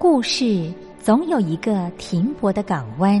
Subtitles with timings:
[0.00, 3.20] 故事总有一个停泊的港湾。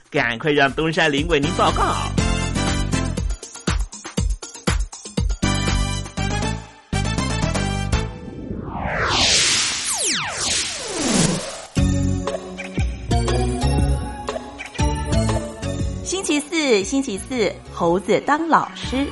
[0.11, 1.95] 赶快让东山林为您报告。
[16.03, 19.07] 星期四，星期四，猴子当老师。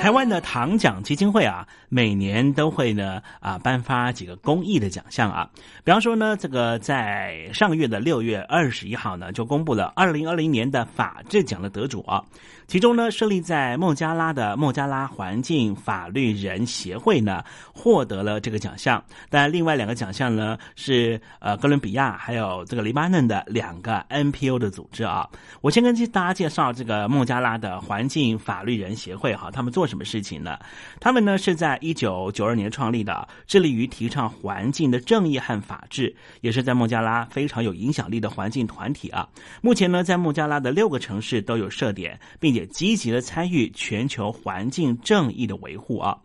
[0.00, 5.48] 台湾的糖奖基金会啊，每年都会呢啊颁发几个公益的奖项啊。
[5.84, 12.22] 比方说呢，这个在上个月的六月二十一号呢，就公布了二零二零年的法治奖的得主啊。
[12.66, 17.42] 其中呢，设立在孟加拉的孟加拉环境法律人协会呢，
[17.72, 19.02] 获得了这个奖项。
[19.30, 25.26] 但另外两个奖项呢，是呃哥伦比亚还有这个黎巴嫩的两个 NPO 的组织啊。
[25.62, 30.58] 我先跟大家介绍这个孟加拉的环境法律人协会哈，他们做什么事情呢？
[31.00, 39.28] 他们呢是在一九九二年创立的，致力于提倡环境的正义和法治，也是在孟加拉非常有影响力的环境团体啊。
[39.62, 42.68] 目前呢，在孟加拉的六个城市都有设点，并且。
[42.68, 46.16] 积极的参与全球环境正义的维护啊，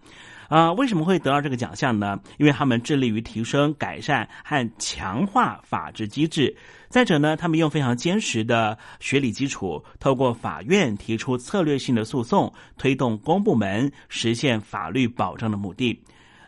[0.53, 2.15] 啊，为什么会得到这个奖项呢？
[2.37, 6.55] 因为他们致力于提升、改善和强化法治机制。
[6.89, 15.99] 再者呢，他们用非常坚实的学理基础，透过法院提出策略性的诉讼，推动公部门实现法律保障的目的。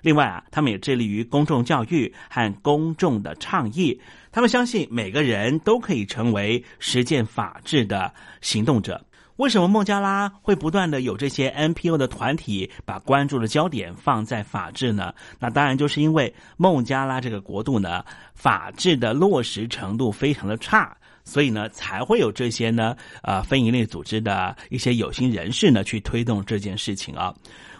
[0.03, 3.99] 另外啊，他们也致力于公众教育和公众的倡议。
[4.31, 9.03] 他们相信每个人都可以成为实践法治的行动者。
[9.37, 15.13] 为什么孟加拉会不断的有这些 NPO 的团体把关注的焦点放在法治呢？
[15.39, 18.03] 那当然就是因为孟加拉这个国度呢，
[18.33, 20.95] 法治的落实程度非常的差，
[21.25, 27.33] 所以呢才会有这些呢呃非营利组织的一些有心人士呢去推动这件事情啊。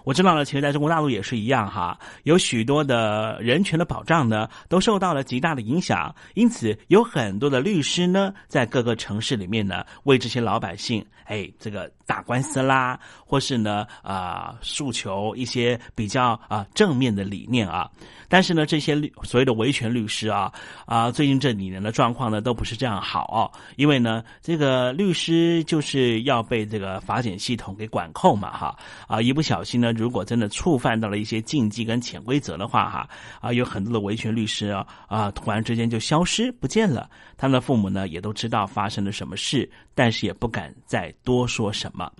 [0.05, 11.91] 我知道了，其实在中国大陆也是一样哈，有许多的人权的保障呢，都受到了极大的影响，因此有很多的律师呢，在各个城市里面呢，为这些老百姓，哎，这个。
[12.07, 17.89] 打官司啦，或是呢啊诉求一些比较啊正面的理念啊，
[18.29, 20.53] 但是呢这些律所谓的维权律师啊
[20.85, 28.77] 啊最近这几年的状况呢都不是这样好哦，因为呢这个律师就是要被这个法检系统给管控嘛哈。
[29.07, 33.09] 啊一不小心呢如果真的触犯到了一些禁忌跟潜规则的话哈。
[33.41, 42.11] 啊有很多的维权律师啊啊突然之间就消失不见了，他们的父母呢也都知道发生了什么事，但是也不敢再多说什么。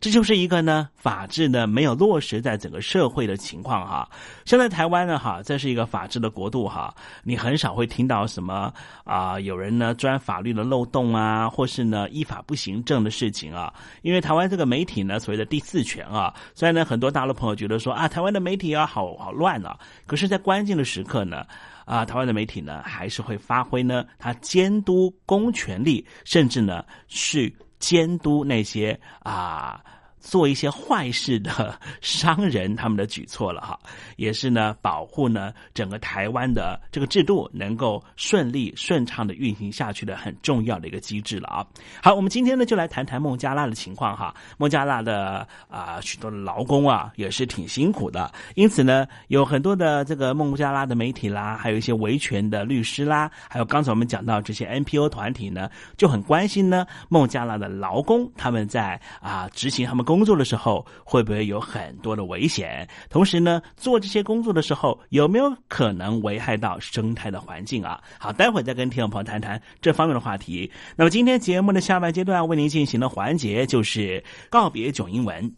[0.00, 4.08] 这就是一个呢，法治呢没有落实在整个社会的情况哈。
[4.46, 8.72] 现在台湾呢哈，这是一个法治的国度哈，你很少会听到什么
[9.04, 13.70] 啊，有人呢钻法律的漏洞啊，或是呢依法不行政的事情啊。
[14.00, 21.44] 因为台湾这个媒体呢，所谓的第四权啊，虽然呢很多大陆朋友觉得说啊，台湾的媒体啊好好乱啊，可是，在关键的时刻呢，
[21.84, 27.52] 啊，台湾的媒体呢还是会发挥呢，它监督公权力，甚至呢是。
[27.80, 29.82] 监督那些啊。
[30.20, 33.78] 做一些坏事的商人，他们的举措了哈，
[34.16, 41.66] 也是呢，保护呢整个台湾的这个制度能够顺利顺畅的运行下去的很重要的一个机制了啊。
[42.02, 44.34] 好，我们今天呢就来谈谈孟加拉的情况哈。
[44.58, 60.04] 孟加拉的啊许多的劳工啊也是挺辛苦的，因此呢有很多的这个孟加拉的媒体啦，还有一些维权的律师啦，还有刚才我们讲到这些 NPO 团体呢，就很关心呢孟加拉的劳工他们在啊执行他们。
[60.10, 62.84] 工作的时候会不会有很多的危险？
[63.08, 68.00] 同时呢，做这些工作的时候有没有可能危害到生态的环境啊？
[68.18, 70.68] 好，待会再跟听众朋友谈谈这方面的话题。
[70.96, 75.48] 那么今天节目的下半阶段为您进行的环节就是告别囧英文，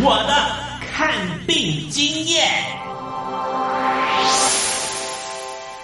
[0.00, 1.12] 我的看
[1.44, 2.91] 病经验。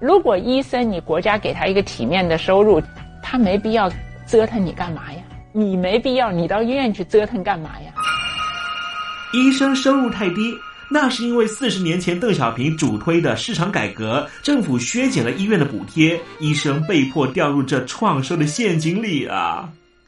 [0.00, 2.80] 如果医生你国家给他一个体面的收入，
[3.22, 3.90] 他没必要
[4.26, 5.18] 折腾你干嘛呀？
[5.52, 7.92] 你没必要你到医院去折腾干嘛呀？
[9.32, 10.54] 医生收入太低，
[10.88, 19.68] 那是因为四十年前邓小平主推的市场改革，政府削减了医院的补贴，医生被迫掉入这创收的陷阱里啊。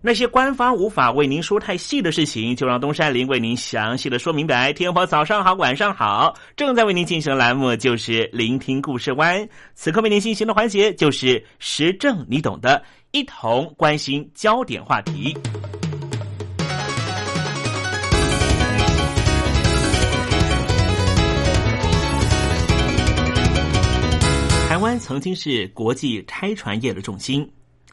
[0.00, 4.72] 那些官方无法为您说太细的事情，就让东山林为您详细的说明白。
[4.72, 9.48] 天婆早上好，晚上好，正在为您进行的栏目就是聆听故事湾。
[9.74, 15.36] 此刻为您进行的环节就是时政，你懂的，一同关心焦点话题。
[24.68, 27.50] 台湾曾经是国际拆船业的重心。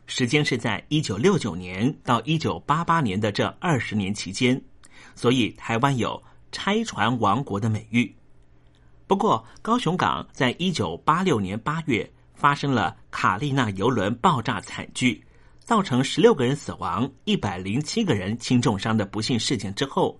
[0.08, 4.62] 时间是在一九六九年到一九八八年的这二十年期间，
[5.16, 8.16] 所以台湾有“拆船王国”的美誉。
[9.08, 15.24] 不过，高雄港在一九八六年八月发生了卡利娜游轮爆炸惨剧，
[15.60, 20.20] 造成十六个人死亡、一百零七个人轻重伤的不幸事件之后，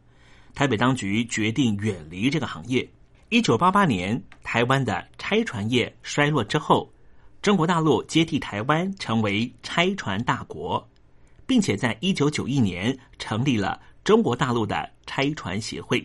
[0.56, 2.88] 台北当局决定远离这个行业。
[3.30, 6.92] 一九八八年，台湾的拆船业衰落之后。
[7.46, 10.84] 中国大陆接替台湾成为拆船大国，
[11.46, 16.04] 并且在一九九一年成立了中国大陆的拆船协会。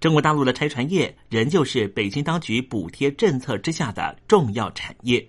[0.00, 5.26] 中国大陆的拆船业仍旧是北京当局补贴政策之下的重要产业。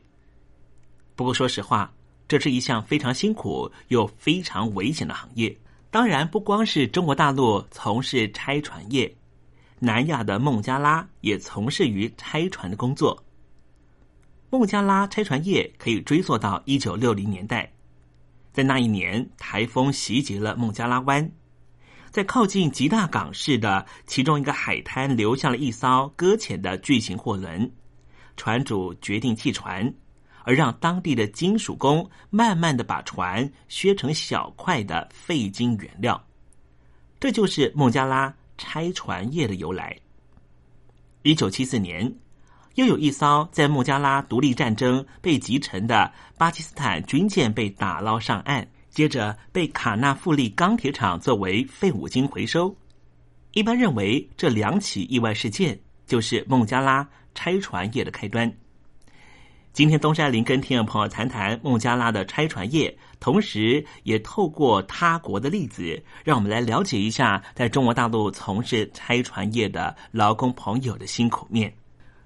[1.16, 1.90] 不过，说实话，
[2.28, 5.58] 这是一项非常辛苦又非常危险的行业。
[5.90, 9.16] 当然，不光是中国大陆从事拆船业，
[9.80, 13.25] 南亚的孟加拉也从事于拆船的工作。
[14.52, 17.70] 孟加拉拆船业可以追溯到一九六零年代，
[18.54, 21.30] 在那一年，台风袭击了孟加拉湾，
[22.12, 27.70] 在靠近吉大港市的其中一个海滩留下了一艘搁浅的巨型货轮，
[28.38, 29.92] 船主决定弃船，
[30.44, 36.24] 而让当地的金属工慢慢的把船削成小块的废金原料，
[37.20, 39.98] 这就是孟加拉拆船业的由来。
[41.24, 42.16] 一九七四年。
[42.76, 52.76] 又有一艘在孟加拉独立战争被击沉的巴基斯坦军舰被打捞上岸，接着被卡纳富利钢铁厂作为废五金回收。
[53.54, 58.54] 一般认为，这两起意外事件就是孟加拉拆船业的开端。
[59.72, 71.74] 今天，东山林跟听众朋友谈谈孟加拉的拆船业，同时也透过他国的例子，让我们来了解一下在中国大陆从事拆船业的劳工朋友的辛苦面。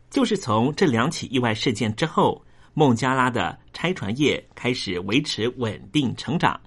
[0.09, 2.43] 就是从这两起意外事件之后，
[2.73, 6.59] 孟加拉的拆船业开始维持稳定成长。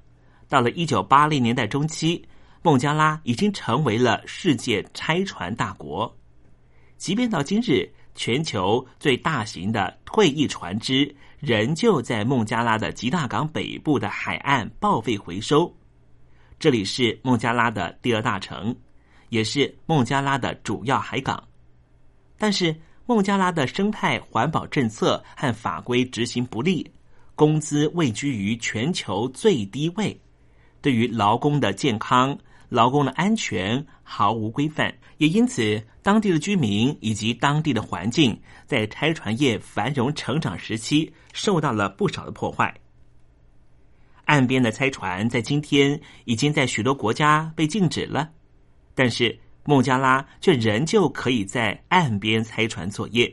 [0.49, 2.23] 到了一九八零年代中期，
[2.63, 6.15] 孟加拉已经成为了世界拆船大国。
[6.97, 15.75] 即便到今日，全球最大型的退役船只仍旧在孟加拉的吉大港北部的海岸报废回收。
[16.61, 18.77] 这里是孟加拉的第二大城，
[19.31, 21.43] 也是孟加拉的主要海港。
[22.39, 26.89] 但是，孟加拉的生态环保政策和法规执行不力，
[27.35, 30.19] 工资位居于全球最低位，
[30.81, 32.39] 对于劳工的健康、
[32.69, 42.73] 劳工的安全毫无规范，也因此当地的居民以及当地的环境在拆船业繁荣成长时期受到了不少的破坏。
[44.27, 48.31] 岸边的拆船在今天已经在许多国家被禁止了，
[48.95, 49.37] 但是。
[49.65, 53.33] 孟加拉却仍旧可以在岸边拆船作业。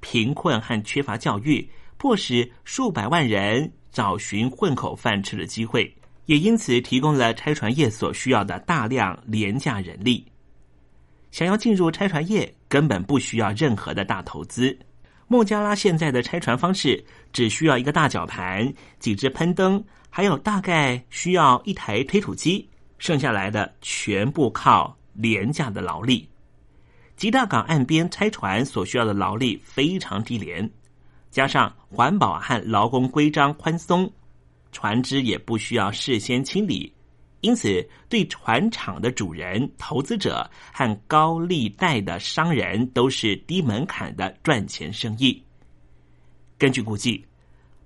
[0.00, 5.94] 贫困和缺乏教育，迫使数百万人找寻混口饭吃的机会，
[6.26, 10.26] 也因此提供了拆船业所需要的大量廉价人力。
[11.30, 14.76] 想要进入拆船业，根本不需要任何的大投资。
[15.28, 24.96] 孟加拉现在的拆船方式，只需要一个大绞盘、几只喷灯，还有大概需要一台推土机，剩下来的全部靠。
[25.20, 26.26] 廉价的劳力，
[27.14, 30.68] 吉大港岸边拆船所需要的劳力非常低廉，
[31.30, 34.10] 加上环保和劳工规章宽松，
[34.72, 36.90] 船只也不需要事先清理，
[37.42, 45.42] 因此对船厂的主人、投资者和高利贷的商人都是低门槛的赚钱生意。
[46.56, 47.22] 根据估计，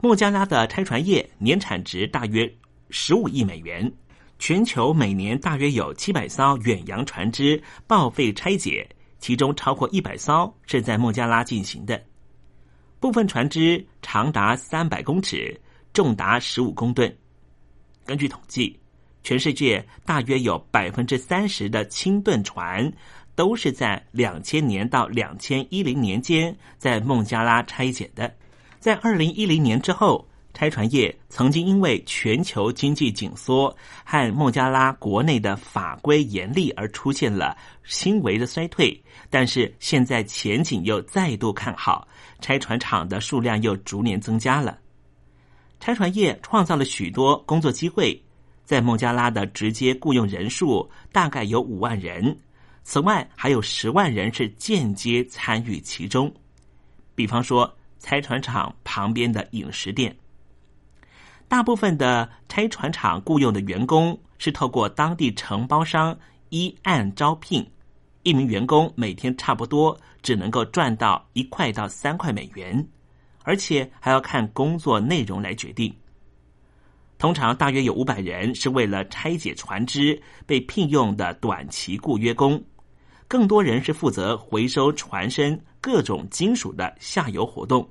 [0.00, 2.48] 孟加拉的拆船业年产值大约
[2.90, 3.92] 十五亿美元。
[4.46, 8.86] 全球每年大约有七百艘远洋船只报废拆解，
[9.18, 11.98] 其中超过一百艘是在孟加拉进行的。
[13.00, 15.58] 部分船只长达三百公尺，
[15.94, 17.10] 重达十五公吨。
[18.04, 18.78] 根据统计，
[19.22, 22.92] 全世界大约有百分之三十的轻吨船
[23.34, 28.30] 都是在两千年到两千一零年间在孟加拉拆解的。
[28.78, 30.28] 在二零一零年之后。
[30.54, 42.06] 拆船业曾经因为全球经济紧缩和孟加拉国内的法规严厉而出现了轻微的衰退，但是现在前景又再度看好，
[42.40, 44.78] 拆船厂的数量又逐年增加了。
[45.80, 48.18] 拆船业创造了许多工作机会，
[48.64, 52.38] 在孟加拉的直接雇佣人数大概有五万人，
[52.84, 56.32] 此外还有十万人是间接参与其中，
[57.16, 60.14] 比方说拆船厂旁边的饮食店。
[61.48, 66.16] 大部分的拆船厂雇佣的员工是透过当地承包商
[66.48, 67.64] 一案招聘，
[68.22, 72.84] 一名员工每天差不多只能够赚到一块到三块美元，
[73.42, 75.94] 而且还要看工作内容来决定。
[77.18, 82.60] 通常大约有五百人是为了拆解船只被聘用的短期雇约工，
[83.28, 87.88] 更多人是负责回收船身各种金属的下游活动。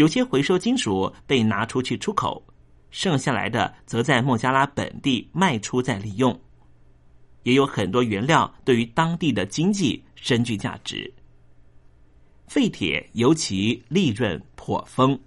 [0.00, 2.42] 有些回收金属被拿出去出口，
[2.90, 6.40] 剩下来的则在孟加拉本地卖出再利用。
[7.42, 11.12] 也有很多原料对于当地的经济深具价值。
[12.46, 15.20] 废铁尤其利润颇丰，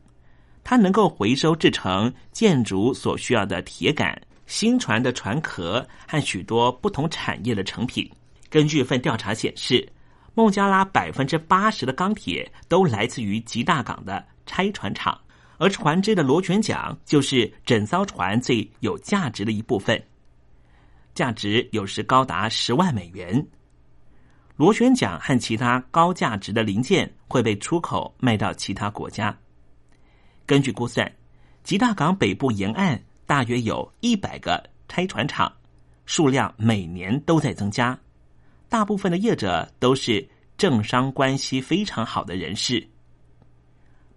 [0.63, 8.09] 它能够回收制成建筑所需要的铁杆、新船的船壳和许多不同产业的成品。
[8.49, 9.87] 根据一份调查显示，
[10.33, 14.25] 孟加拉百分之八十的钢铁都来自于吉大港的。
[14.45, 15.19] 拆船厂，
[15.57, 20.01] 而船只的螺旋桨就是整艘船最有价值的一部分，
[21.13, 23.45] 价值有时高达十万美元。
[24.55, 29.35] 螺旋桨和其他高价值的零件会被出口卖到其他国家。
[30.45, 31.11] 根据估算，
[31.63, 35.51] 吉大港北部沿岸大约有一百个拆船厂，
[36.05, 37.97] 数量每年都在增加。
[38.69, 40.27] 大部分的业者都是
[40.57, 42.85] 政商关系非常好的人士。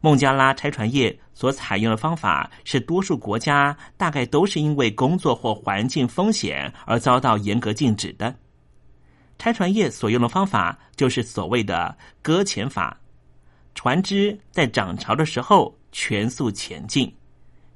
[0.07, 8.33] 孟加拉拆船业所采用的方法是，多数国家大概都是因为工作或环境风险而遭到严格禁止的。
[9.37, 11.93] 拆船业所用的方法就是所谓的
[12.23, 12.97] 搁浅法，
[13.75, 17.13] 船只在涨潮的时候全速前进，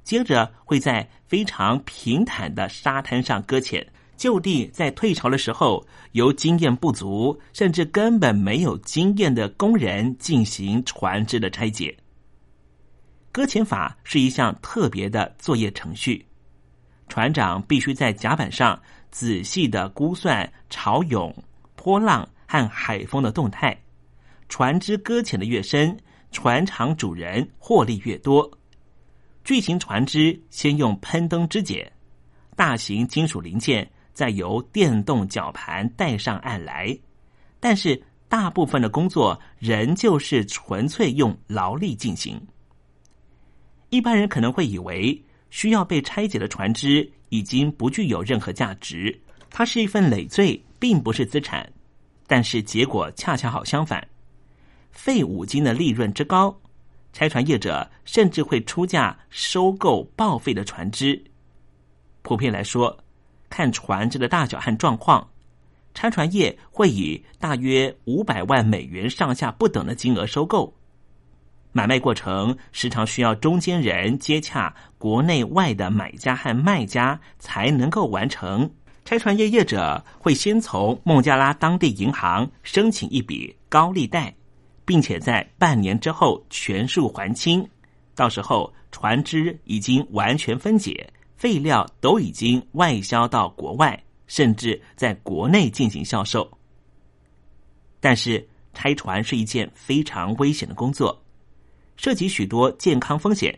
[0.05, 11.93] 接着会在非常平坦的沙滩上搁浅，就地在退潮的时候，由经验不足甚至根本没有经验的工人进行船只的拆解。
[13.31, 16.25] 搁浅法是一项特别的作业程序，
[17.07, 21.33] 船长必须在甲板上仔细的估算潮涌、
[21.75, 23.77] 波浪和海风的动态。
[24.49, 25.97] 船只搁浅的越深，
[26.31, 28.49] 船厂主人获利越多。
[29.45, 31.89] 巨型船只先用喷灯肢解，
[32.55, 36.97] 大型金属零件再由电动绞盘带上岸来。
[37.61, 42.39] 但是大部分的工作仍旧是纯粹用劳力进行。
[43.91, 49.15] 一般人可能会以为，需要被拆解的船只已经不具有任何价值，
[49.49, 51.69] 它是一份累赘，并不是资产。
[52.25, 54.07] 但是结果恰恰好相反，
[54.91, 56.57] 废五金的利润之高，
[57.11, 61.21] 拆船业者甚至会出价收购报废的船只。
[62.21, 62.97] 普遍来说，
[63.49, 65.29] 看船只的大小和状况，
[65.93, 70.73] 拆船业会以大约五百万美元上下不等的金额收购。
[71.71, 78.69] 买卖过程时常需要中间人接洽国内外的买家和卖家才能够完成。
[79.05, 84.33] 拆船业业者会先从孟加拉当地银行申请一笔高利贷，
[84.85, 87.67] 并且在半年之后全数还清。
[88.13, 96.49] 到时候船只已经完全分解，废料都已经外销到国外，甚至在国内进行销售。
[97.99, 101.19] 但是拆船是一件非常危险的工作，
[102.01, 103.55] 涉及许多健康风险。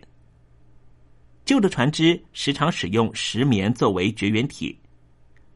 [1.45, 4.77] 旧的船只时常使用石棉作为绝缘体。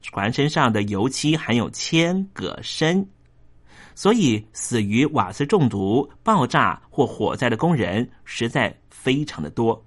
[0.02, 3.06] 船身上的油漆含有铅、铬、砷，
[3.94, 9.86] 所以死于瓦斯中毒、爆炸或火灾的工人实在非常的多。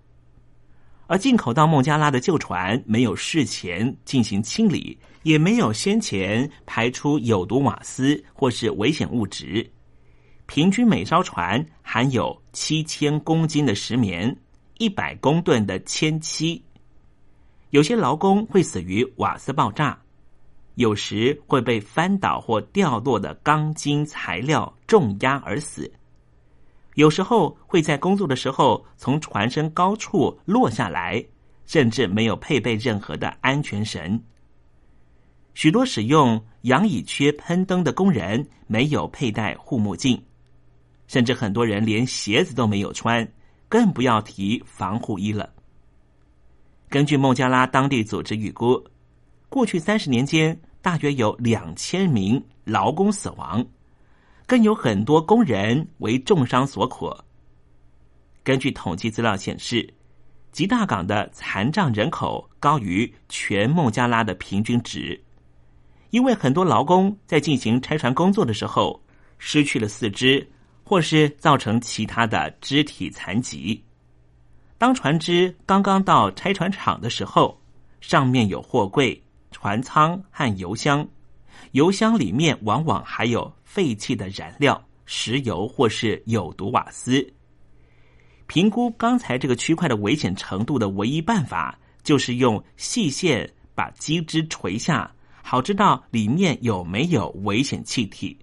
[1.07, 9.67] 而进口到孟加拉的旧船没有事前进行清理，也没有先前排出有毒瓦斯或是危险物质，
[10.53, 14.37] 平均每艘船含有七千公斤的石棉、
[14.79, 16.61] 一百公吨的铅漆。
[17.71, 19.97] 有些劳工会死于瓦斯爆炸，
[20.75, 25.89] 有时会被翻倒或掉落的钢筋材料重压而死，
[26.97, 31.25] 有时候会在工作的时候从船身高处落下来，
[31.65, 34.21] 甚至没有配备任何的安全绳。
[35.55, 40.21] 许多使用氧乙炔喷灯的工人没有佩戴护目镜，
[41.11, 43.27] 甚至很多人连鞋子都没有穿，
[43.69, 45.53] 更不要提防护衣了。
[46.89, 48.81] 根据孟加拉当地组织预估，
[49.49, 53.67] 过去三十年间，大约有两千名劳工死亡，
[54.47, 57.13] 更有很多工人为重伤所苦。
[58.45, 59.93] 根据统计资料显示，
[60.53, 65.21] 吉大港的残障人口高于全孟加拉的平均值，
[66.11, 69.03] 因为很多劳工在进行拆船工作的时候
[69.39, 70.49] 失去了四肢，
[70.91, 73.81] 或是造成其他的肢体残疾。
[74.77, 77.57] 当船只刚刚到拆船厂的时候，
[78.01, 79.23] 上面有货柜、
[79.53, 81.07] 船舱和油箱，
[81.71, 87.25] 油箱里面往往还有废弃的燃料、石油或是有毒瓦斯。
[88.49, 95.09] 评估刚才这个区块的危险程度的唯一办法，就是用细线把机枝垂下，
[95.41, 98.37] 好知道里面有没有危险气体。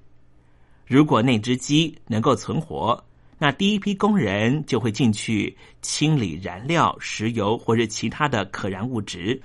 [0.88, 3.04] 如果那只鸡能够存活。
[3.38, 9.40] 那第一批工人就会进去清理燃料、石油或者其他的可燃物质。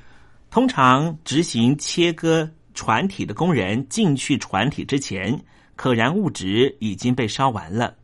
[0.50, 5.38] 通常执行切割船体的工人进去船体之前，
[5.76, 7.94] 可燃物质已经被烧完了，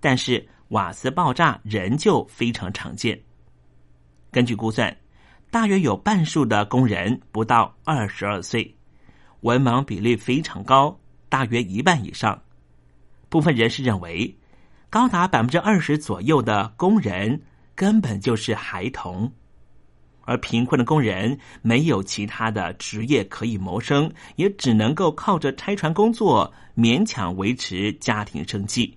[0.00, 3.20] 但是瓦斯爆炸仍旧非常常见。
[4.30, 4.96] 根据估算，
[5.50, 8.74] 大约有半数的工人不到二十二岁，
[9.42, 12.40] 文盲比例非常高，大约一半以上。
[13.34, 14.32] 部分人士认为。
[14.88, 17.42] 高达百分之二十左右的工人
[17.74, 19.32] 根本就是孩童，
[20.20, 28.96] 而贫困的工人没有其他的职业可以谋生，也只能够靠着拆船工作勉强维持家庭生计。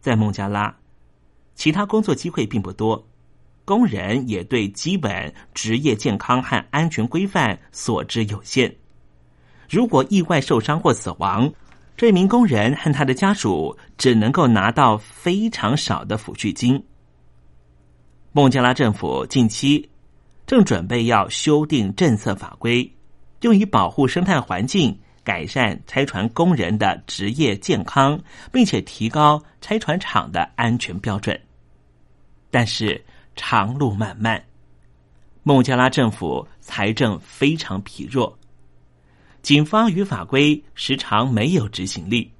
[0.00, 0.74] 在孟加拉，
[1.54, 3.06] 其他工作机会并不多，
[3.66, 8.74] 工人也对基本职业健康和安全规范所知有限。
[9.68, 11.52] 如果意外受伤或死亡，
[11.96, 16.84] 这名工人和他的家属只能够拿到非常少的抚恤金。
[18.32, 19.88] 孟加拉政府近期
[20.44, 22.92] 正准备要修订政策法规，
[23.42, 28.20] 用以保护生态环境、改善拆船工人的职业健康，
[28.52, 31.40] 并且提高拆船厂的安全标准。
[32.50, 33.02] 但是
[33.36, 34.44] 长路漫漫，
[35.44, 38.36] 孟加拉政府财政非常疲弱。
[39.44, 42.32] 警方与法规时常没有执行力，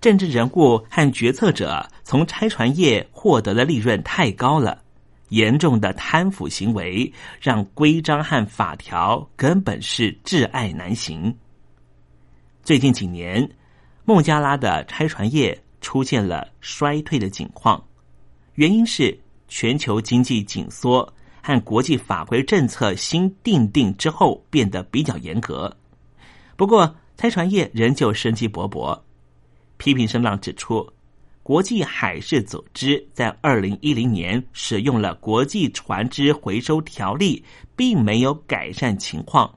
[0.00, 4.82] 政治人物和决策者从拆船业获得的利润太高了，
[5.28, 11.32] 严重的贪腐行为让规章和法条根本是挚爱难行。
[12.64, 13.48] 最近几年，
[14.04, 17.80] 孟加拉的拆船业出现了衰退的景况，
[18.54, 19.16] 原因是
[19.46, 25.72] 全球经济紧缩和国际法规政策新定定之后变得比较严格。
[26.58, 29.00] 不过，拆船业仍旧生机勃勃。
[29.76, 30.84] 批评声浪指出，
[31.44, 37.44] 国际海事组织在二零一零年使用了国际船只回收条例，
[37.76, 39.56] 并没有改善情况，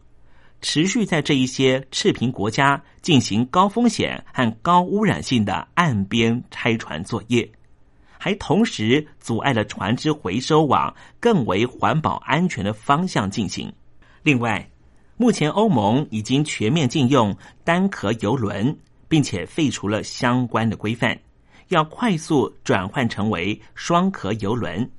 [0.61, 7.51] 持续在这一些赤贫国家进行高风险和高污染性的岸边拆船作业，
[8.19, 13.73] 还同时阻碍了船只回收往更为环保安全的方向进行。
[14.21, 14.69] 另外，
[15.21, 18.75] 目前欧盟已经全面禁用单壳游轮，
[19.07, 21.15] 并且废除了相关的规范，
[21.67, 24.89] 要快速转换成为双壳游轮。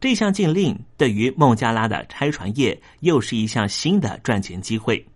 [0.00, 5.06] 这项禁令对于孟加拉的拆船业又是一项新的赚钱机会。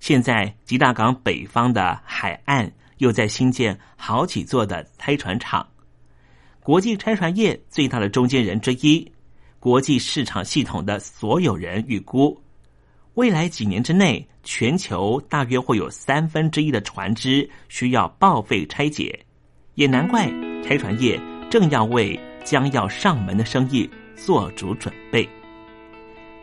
[0.00, 5.68] 现在吉大港北方的海岸又在新建好几座的拆船厂，
[6.60, 9.06] 国际拆船业最大的中间人之一，
[9.60, 12.40] 国际市场系统的所有人预估，
[13.14, 19.18] 未来几年之内，全球大约会有三分之一的船只需要报废拆解，
[19.74, 20.28] 也难怪
[20.62, 22.18] 拆船业正要为。
[22.44, 25.26] 将要上门的生意做足准备。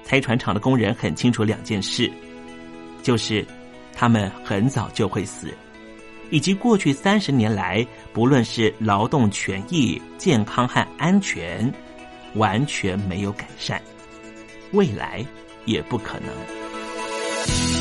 [0.03, 2.11] 拆船厂的工人很清楚两件事，
[3.03, 3.45] 就是
[3.93, 5.53] 他们很早就会死，
[6.31, 11.71] 以及过去三十年来，不论是劳动权益、健康和安全，
[12.33, 13.79] 完全没有改善，
[14.71, 15.23] 未来
[15.65, 17.80] 也不可能。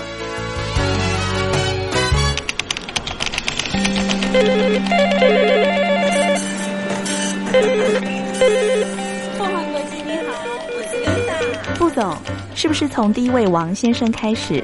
[12.00, 12.16] 总，
[12.54, 14.62] 是不是从第一位王先生开始？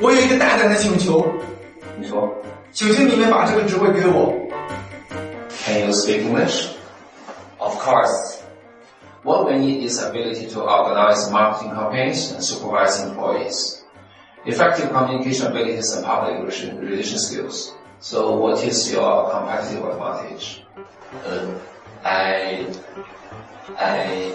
[0.00, 1.26] 我有一个大胆的请求，
[1.98, 2.28] 你说，
[2.72, 4.34] 请请你们把这个职位给我。
[5.64, 6.68] Can you speak English?
[7.58, 8.38] Of course.
[9.22, 13.82] What we need is ability to organize marketing campaigns and supervise employees,
[14.44, 17.72] effective communication abilities and public relation, relation skills.
[18.00, 20.62] So what is your competitive advantage?
[21.24, 21.46] Uh,
[22.04, 22.66] I,
[23.78, 24.32] I,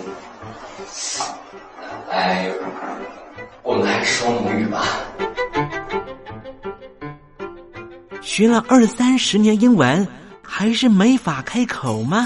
[2.10, 2.52] I,
[3.62, 4.84] 我们还是说母语吧。
[8.20, 10.06] 学了二三十年英文，
[10.42, 12.24] 还是没法开口吗？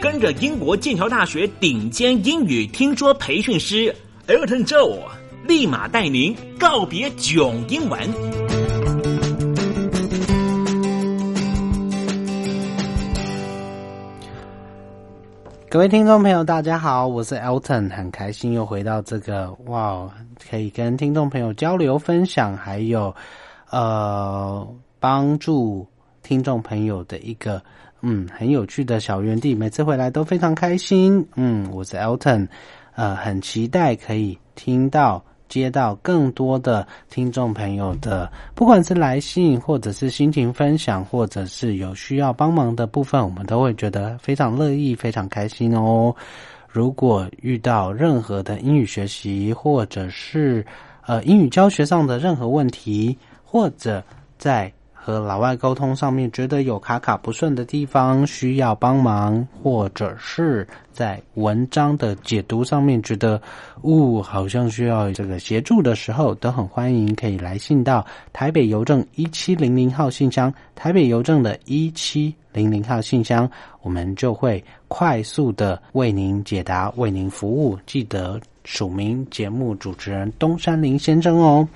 [0.00, 3.94] 跟着英国剑桥大学顶尖英语听说培训师
[4.26, 5.00] Elton Joe，
[5.48, 7.98] 立马带您告别囧英文。
[15.70, 20.06] 各位听众朋友，大家好，我是 Elton，很开心又回到这个哇，
[20.50, 23.14] 可以跟听众朋友交流分享，还有
[23.70, 24.68] 呃
[25.00, 25.86] 帮助
[26.22, 27.62] 听众朋友的一个
[28.02, 31.26] 嗯很有趣的小园地，每次回来都非常开心。
[31.36, 32.48] 嗯，我是 Elton，
[32.94, 46.14] 呃，很期待可以听到接到更多的听众朋友的，不管是来信，或者是心情分享，或者是有需要帮忙的部分，我们都会觉得非常乐意、非常开心哦。
[46.68, 50.64] 如果遇到任何的英语学习，或者是
[51.06, 54.04] 呃英语教学上的任何问题，或者
[54.36, 54.70] 在
[55.08, 63.40] 和老外沟通上面觉得有卡卡不顺的地方，需要帮忙，或者是在文章的解读上面觉得，
[63.80, 68.04] 呜，好像需要这个协助的时候，都很欢迎可以来信到
[68.34, 73.50] 台北邮政一七零零号信箱，台北邮政的一七零零号信箱，
[73.80, 77.78] 我们就会快速的为您解答，为您服务。
[77.86, 81.66] 记得署名节目主持人东山林先生哦。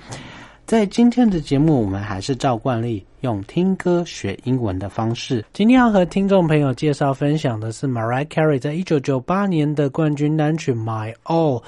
[0.65, 5.43] 在今天的节目，我们还是照惯例用听歌学英文的方式。
[5.51, 11.59] 今天要和听众朋友介绍分享的是 Mariah Carey 在一九九八年的冠军单曲《My All》。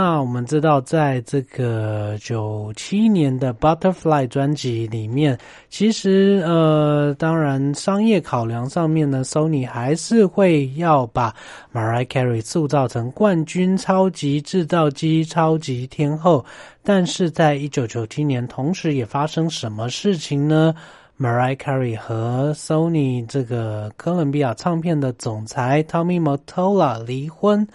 [0.00, 5.36] 那我们知道，在这个九七年的 Butterfly 专辑里面，
[5.70, 11.34] 其实呃，当然商业考量上面呢，Sony 还是会要把
[11.74, 16.44] Mariah Carey 塑造成冠军超级制造机、超级天后。
[16.84, 20.72] 但是在一九九七年，同时也发生什么事情呢
[21.18, 27.66] ？Mariah Carey 和 Sony 这个哥伦比亚唱片的总裁 Tommy Mottola 离婚。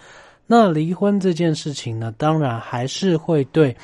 [0.46, 3.74] 那离婚这件事情呢，当然还是会对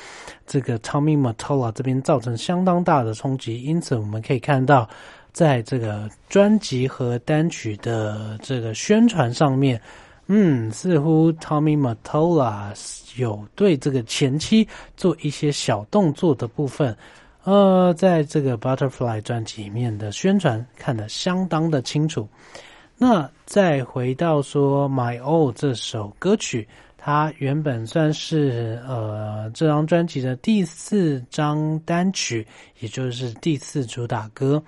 [0.45, 3.63] 这个 Tommy Mottola 这边造成相当大的冲击。
[3.63, 4.87] 因此，我们可以看到，
[5.33, 9.81] 在这个专辑和单曲的这个宣传上面，
[10.27, 12.71] 嗯，似乎 Tommy Mottola
[13.19, 16.95] 有对这个前妻做一些小动作的部分。
[17.43, 22.29] 呃，在这个 Butterfly 专辑里面的宣传看得相当的清楚。
[23.03, 26.67] 那再回到说《My All》这首歌曲，
[26.99, 32.45] 它原本算是呃这张专辑的第四张单曲，
[32.79, 34.61] 也就是第四主打歌。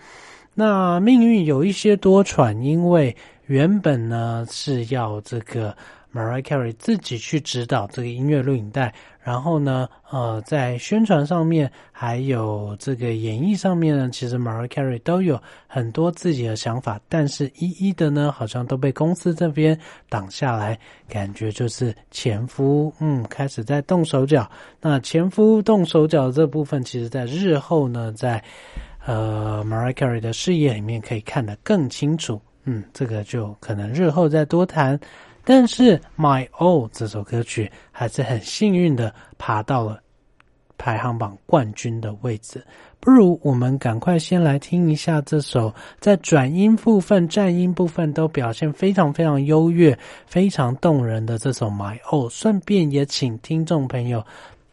[0.55, 3.15] 那命运有一些多舛，因为
[3.45, 5.77] 原本呢是要这个
[6.13, 8.93] Mariah Carey 自己去指导这个音乐录影带。
[9.21, 24.49] 然后呢，呃，在宣传上面还有这个演绎上面呢，其实 Mariah Carey 都有很多自己的想法，但是一一的呢，好像都被公司这边挡下来，感觉就是前夫，嗯，开始在动手脚。
[24.81, 28.43] 那前夫动手脚这部分，其实在日后呢，在
[29.05, 34.99] 呃 Mariah Carey 的事业里面可以看得更清楚，嗯，这个就可能日后再多谈。
[35.45, 40.01] 但是《My All》这首歌曲还是很幸运的爬到了
[40.77, 42.65] 排行榜冠军的位置。
[42.99, 54.25] 不如我们赶快先来听一下这首在转音部分、颤音部分都表现非常非常优越、非常动人的这首《My All》，顺便也请听众朋友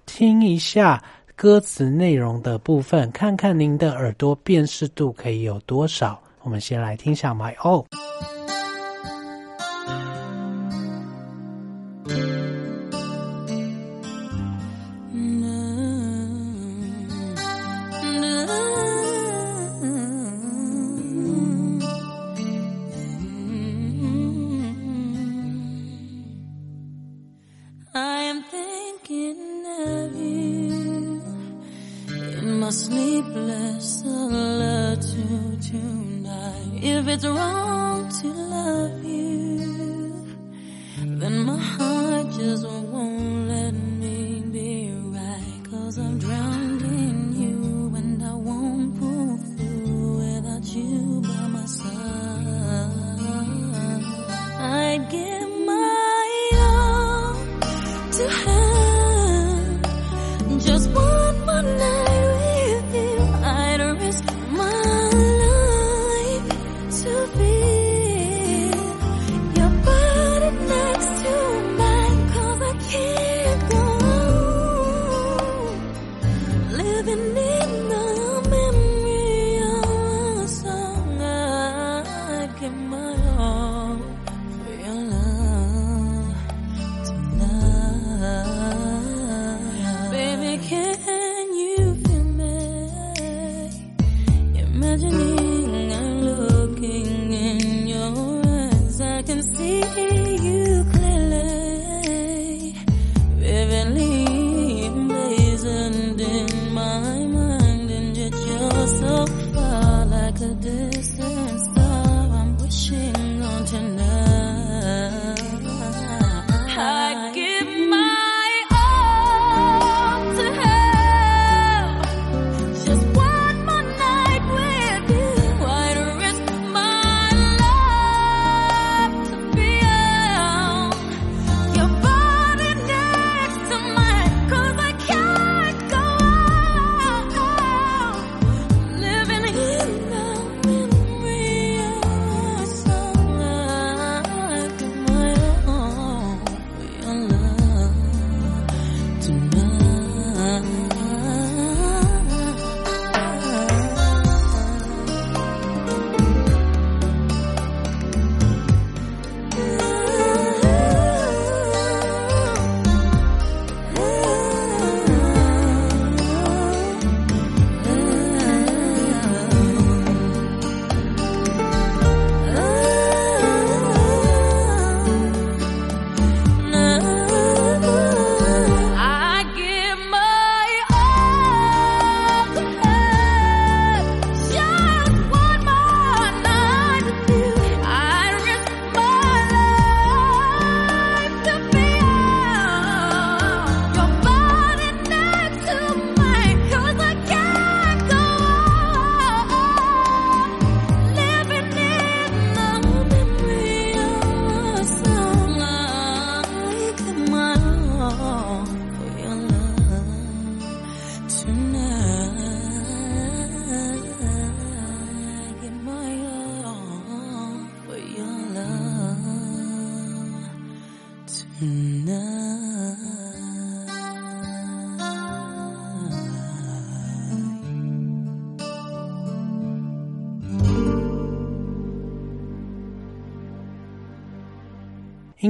[0.07, 1.03] 听一下
[1.35, 6.21] 歌词内容的部分，看看您的耳朵辨识度可以有多少。
[6.43, 7.85] 我们先来听一下《My All》。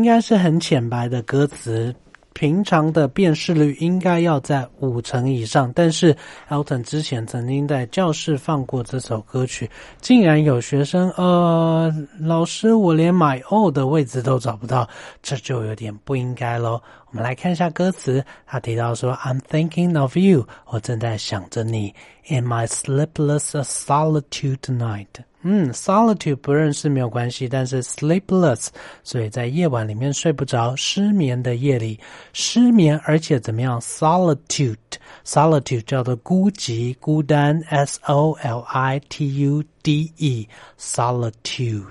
[0.01, 1.95] 应该是很浅白的歌词，
[2.33, 5.71] 平常的辨识率应该要在五成以上。
[5.75, 6.17] 但是
[6.49, 9.69] Elton 之前曾经在教室放过这首歌曲，
[10.01, 14.89] 竟然有学生呃，老师，我连买 O 的位置都找不到，
[15.23, 16.81] 这就有点不应该喽。
[17.11, 21.95] 我们来看一下歌词，他提到说：“I'm thinking of you，我正在想着你
[22.30, 25.08] ，in my sleepless solitude tonight。”
[25.48, 28.70] 嗯，solitude 不认识没有关系，但是 sleepless，
[29.04, 32.00] 所以在夜晚里面睡不着，失眠的夜里
[32.34, 33.80] 失眠，而且怎么样？
[33.80, 41.86] solitude，solitude 叫做孤寂、孤单，s o l i t u d e，solitude，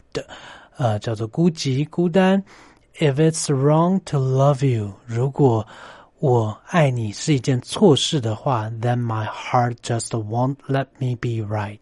[0.76, 2.42] 呃，叫做孤寂、孤单。
[2.98, 5.64] If it's wrong to love you，如果
[6.19, 11.79] 我爱你是一件错事的话，then my heart just won't let me be right。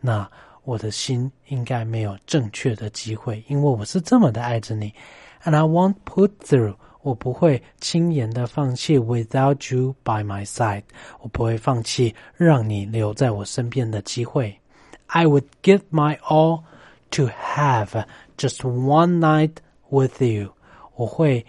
[0.00, 0.30] 那
[0.62, 4.94] 我的心应该没有正确的机会，因为我是这么的爱着你
[5.42, 10.84] ，and I won't put through，我不会轻言的放弃，without you by my side，
[11.20, 14.56] 我不会放弃让你留在我身边的机会。
[15.06, 16.62] I would give my all
[17.10, 18.04] to have
[18.36, 19.54] just one night
[19.90, 20.52] with you，
[20.94, 21.44] 我会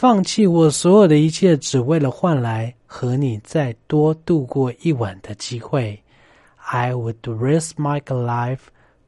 [0.00, 6.00] 放弃我所有的一切，只为了换来和你再多度过一晚的机会。
[6.70, 8.60] I would risk my life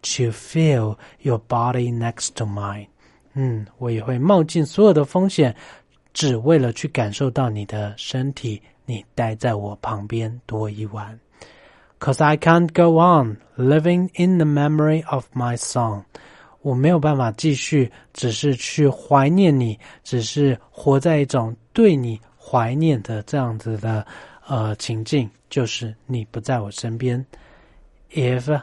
[0.03, 2.89] to feel your body next to mine。
[3.35, 5.55] 嗯，我也会冒进所有的风险，
[6.13, 11.17] 只为了去感受到你的身体，你待在我旁边多一晚。
[12.01, 16.03] Cause I can't go on living in the memory of my song。
[16.63, 24.07] 我没有办法继续，只是去怀念你，只是活在一种对你怀念的这样子的
[24.47, 27.25] 呃情境，就是你不在我身边。
[28.13, 28.61] if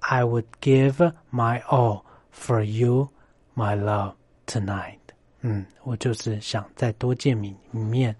[0.00, 3.08] I would give my all for you,
[3.54, 4.14] my love
[4.46, 4.96] tonight。
[5.42, 8.16] 嗯，我就是想再多见你一面。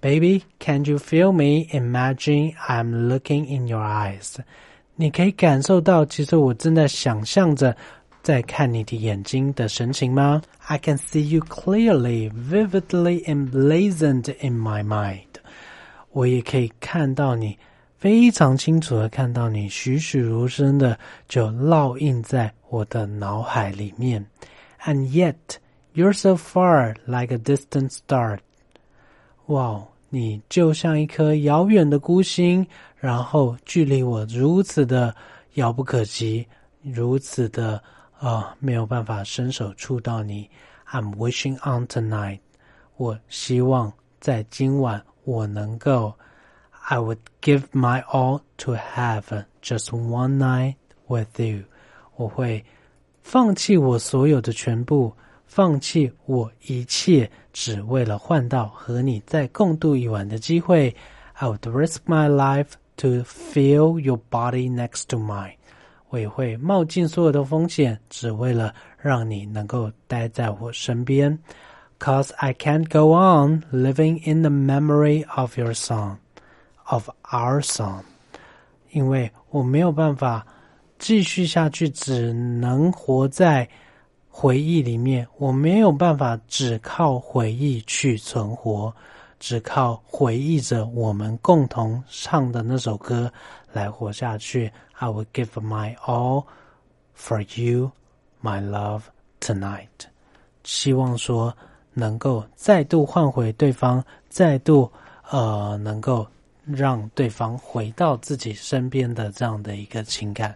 [0.00, 1.66] Baby, can you feel me?
[1.72, 4.36] Imagine I'm looking in your eyes。
[4.94, 7.76] 你可以感受到，其实我正在想象着
[8.27, 10.41] 在看你的眼睛的神情吗？
[10.67, 15.27] I can see you clearly, vividly emblazoned in my mind。
[16.11, 17.57] 我也可以看到你。
[17.97, 24.25] 非常清楚的看到你栩栩如生的就烙印在我的脑海里面，
[24.83, 25.35] and yet
[25.95, 28.39] you're so far like a distant star。
[29.45, 32.67] 哇，你就像一颗遥远的孤星，
[32.97, 35.15] 然后距离我如此的
[35.53, 36.45] 遥不可及，
[36.81, 37.81] 如此的
[38.18, 40.50] 啊没有办法伸手触到你。
[40.90, 42.40] I'm wishing on tonight。
[42.96, 46.14] 我希望在今晚我能够。
[46.90, 51.64] I would give my all to have just one night with you。
[52.16, 52.64] 我会
[53.22, 55.14] 放弃我所有的全部，
[55.46, 60.96] 放弃我一切，只为了换到和你再共度一晚的机会。
[61.34, 65.57] I would risk my life to feel your body next to mine。
[66.10, 71.38] 我也会冒尽所有的风险，只为了让你能够待在我身边。
[71.98, 76.16] Cause I can't go on living in the memory of your song。
[76.90, 78.02] of our song，
[78.92, 80.46] 因为我没有办法
[80.98, 83.68] 继续下去，只能活在
[84.30, 85.28] 回忆里面。
[85.36, 88.90] 我没有办法只靠回忆去存活，
[89.38, 93.30] 只靠回忆着我们共同唱的那首歌
[93.70, 94.72] 来活下去。
[94.98, 96.44] I will give my all
[97.16, 97.92] for you,
[98.42, 99.02] my love
[99.40, 100.08] tonight。
[100.64, 101.56] 希望说
[101.94, 104.90] 能够再度换回对方，再度
[105.30, 106.26] 呃能够。
[106.70, 110.54] 让对方回到自己身边的这样的一个情感，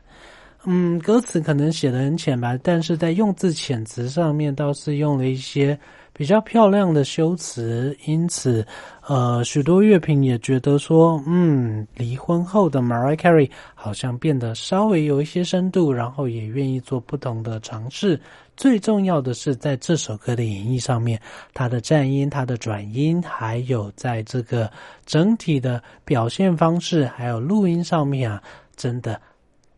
[0.65, 5.81] 嗯，歌词可能写的很浅白，但是在用字遣词上面倒是用了一些
[6.15, 8.65] 比较漂亮的修辞，因此，
[9.07, 18.21] 呃，许多乐评也觉得说，嗯，离婚后的 Mariah Carey 好像变得稍微有一些深度，然后也愿意做不同的尝试。
[18.55, 21.19] 最重要的是，在这首歌的演绎上面，
[21.55, 24.71] 它的颤音、它的转音，还有在这个
[25.07, 28.43] 整体的表现方式，还有录音上面啊，
[28.77, 29.19] 真的，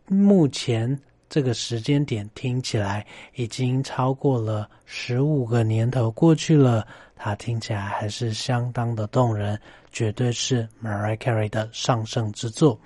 [0.08, 0.98] 目前
[1.34, 3.04] 这个时间点听起来
[3.34, 9.60] 已经超过了十五个年头过去了，它听起来还是相当的动人，
[9.90, 12.78] 绝对是 Mariah Carey 的上圣之作。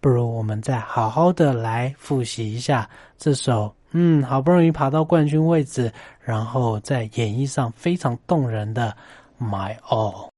[0.00, 2.88] 不如我们再好好的来复习一下
[3.18, 8.96] 这首，嗯，好不容易爬到冠军位置，然后在演绎上非常动人的
[9.38, 10.30] My All。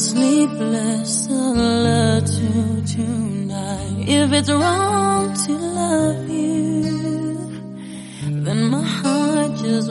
[0.00, 4.08] sleepless alert to tonight.
[4.08, 7.62] If it's wrong to love you,
[8.44, 9.90] then my heart just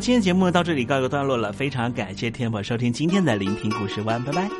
[0.00, 4.59] 今天节目到这里告一个段落了非常感谢天宝收听今天的聆听故事湾拜拜。